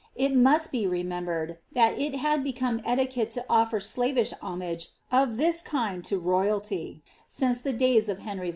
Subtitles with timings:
[0.15, 5.61] It must be remembered that it had become etiquette to o^r slavish homage of this
[5.61, 8.49] kind to royalty, since the days of Henry V.